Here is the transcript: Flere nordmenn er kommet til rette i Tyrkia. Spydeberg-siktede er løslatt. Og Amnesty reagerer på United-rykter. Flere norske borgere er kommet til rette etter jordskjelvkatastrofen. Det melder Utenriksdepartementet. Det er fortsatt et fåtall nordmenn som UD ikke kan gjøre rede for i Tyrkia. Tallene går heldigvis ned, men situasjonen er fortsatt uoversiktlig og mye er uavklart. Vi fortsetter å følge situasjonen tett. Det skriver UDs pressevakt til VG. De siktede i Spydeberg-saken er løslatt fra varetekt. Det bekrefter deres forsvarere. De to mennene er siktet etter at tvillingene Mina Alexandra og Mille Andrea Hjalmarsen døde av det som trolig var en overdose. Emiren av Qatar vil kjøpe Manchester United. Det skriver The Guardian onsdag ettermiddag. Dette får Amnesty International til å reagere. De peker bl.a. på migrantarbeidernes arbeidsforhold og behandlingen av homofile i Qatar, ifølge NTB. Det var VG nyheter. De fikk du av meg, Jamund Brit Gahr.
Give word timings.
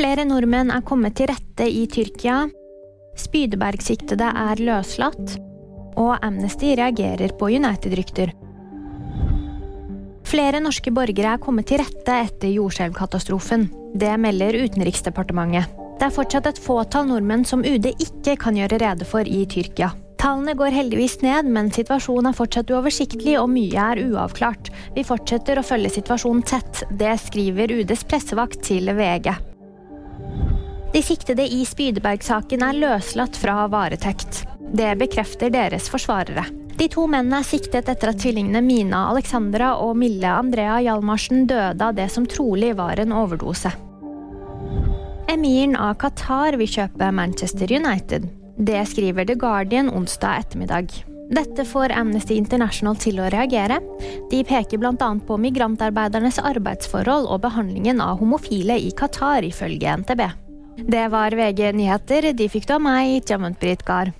Flere 0.00 0.22
nordmenn 0.24 0.70
er 0.72 0.80
kommet 0.80 1.12
til 1.18 1.28
rette 1.28 1.66
i 1.68 1.82
Tyrkia. 1.92 2.46
Spydeberg-siktede 3.20 4.30
er 4.32 4.60
løslatt. 4.64 5.34
Og 6.00 6.14
Amnesty 6.24 6.70
reagerer 6.78 7.34
på 7.36 7.50
United-rykter. 7.52 8.32
Flere 10.24 10.62
norske 10.64 10.88
borgere 10.96 11.34
er 11.34 11.42
kommet 11.42 11.68
til 11.68 11.82
rette 11.82 12.14
etter 12.16 12.48
jordskjelvkatastrofen. 12.48 13.66
Det 13.92 14.14
melder 14.24 14.56
Utenriksdepartementet. 14.62 15.68
Det 16.00 16.08
er 16.08 16.16
fortsatt 16.16 16.48
et 16.48 16.62
fåtall 16.64 17.10
nordmenn 17.10 17.44
som 17.44 17.60
UD 17.60 17.90
ikke 17.92 18.38
kan 18.40 18.56
gjøre 18.56 18.80
rede 18.80 19.04
for 19.04 19.28
i 19.28 19.42
Tyrkia. 19.52 19.92
Tallene 20.16 20.56
går 20.56 20.78
heldigvis 20.78 21.18
ned, 21.20 21.52
men 21.52 21.68
situasjonen 21.76 22.32
er 22.32 22.40
fortsatt 22.40 22.72
uoversiktlig 22.72 23.36
og 23.36 23.52
mye 23.52 23.84
er 23.92 24.00
uavklart. 24.08 24.72
Vi 24.96 25.04
fortsetter 25.04 25.60
å 25.60 25.68
følge 25.74 25.92
situasjonen 26.00 26.48
tett. 26.48 26.86
Det 26.88 27.18
skriver 27.28 27.76
UDs 27.82 28.08
pressevakt 28.08 28.64
til 28.64 28.94
VG. 28.96 29.49
De 30.92 31.02
siktede 31.02 31.44
i 31.46 31.62
Spydeberg-saken 31.66 32.64
er 32.66 32.78
løslatt 32.78 33.36
fra 33.38 33.68
varetekt. 33.70 34.42
Det 34.74 34.96
bekrefter 34.98 35.52
deres 35.54 35.86
forsvarere. 35.90 36.42
De 36.80 36.88
to 36.90 37.04
mennene 37.10 37.42
er 37.42 37.46
siktet 37.46 37.86
etter 37.92 38.10
at 38.10 38.18
tvillingene 38.22 38.62
Mina 38.64 39.04
Alexandra 39.12 39.74
og 39.84 39.94
Mille 40.00 40.26
Andrea 40.26 40.80
Hjalmarsen 40.82 41.44
døde 41.46 41.86
av 41.86 41.94
det 41.94 42.08
som 42.10 42.26
trolig 42.26 42.72
var 42.78 42.98
en 42.98 43.14
overdose. 43.14 43.70
Emiren 45.30 45.76
av 45.78 45.94
Qatar 46.02 46.58
vil 46.58 46.72
kjøpe 46.72 47.12
Manchester 47.14 47.70
United. 47.70 48.26
Det 48.58 48.82
skriver 48.90 49.30
The 49.30 49.38
Guardian 49.38 49.92
onsdag 49.94 50.42
ettermiddag. 50.42 50.90
Dette 51.30 51.62
får 51.62 51.94
Amnesty 51.94 52.34
International 52.34 52.98
til 52.98 53.22
å 53.22 53.30
reagere. 53.30 53.78
De 54.32 54.42
peker 54.42 54.82
bl.a. 54.82 54.96
på 54.98 55.38
migrantarbeidernes 55.38 56.42
arbeidsforhold 56.42 57.30
og 57.30 57.44
behandlingen 57.46 58.02
av 58.02 58.18
homofile 58.18 58.80
i 58.82 58.90
Qatar, 58.90 59.46
ifølge 59.46 60.00
NTB. 60.02 60.49
Det 60.86 61.08
var 61.12 61.36
VG 61.36 61.72
nyheter. 61.76 62.32
De 62.32 62.48
fikk 62.48 62.68
du 62.68 62.74
av 62.76 62.82
meg, 62.84 63.20
Jamund 63.28 63.58
Brit 63.60 63.84
Gahr. 63.84 64.12